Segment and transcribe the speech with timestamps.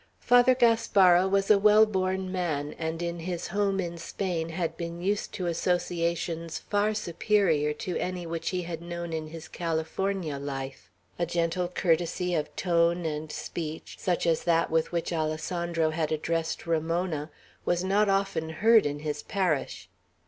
[0.19, 4.99] Father Gaspara was a well born man, and in his home in Spain had been
[4.99, 10.89] used to associations far superior to any which he had known in his Californian life,
[11.19, 16.65] A gentle courtesy of tone and speech, such as that with which Alessandro had addressed
[16.65, 17.29] Ramona,
[17.63, 19.87] was not often heard in his parish.